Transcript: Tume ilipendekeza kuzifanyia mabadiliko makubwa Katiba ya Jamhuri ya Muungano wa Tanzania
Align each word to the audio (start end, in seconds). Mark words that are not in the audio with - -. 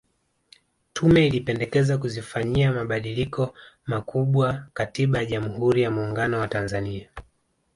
Tume 0.93 1.27
ilipendekeza 1.27 1.97
kuzifanyia 1.97 2.71
mabadiliko 2.73 3.53
makubwa 3.85 4.67
Katiba 4.73 5.19
ya 5.19 5.25
Jamhuri 5.25 5.81
ya 5.81 5.91
Muungano 5.91 6.39
wa 6.39 6.47
Tanzania 6.47 7.09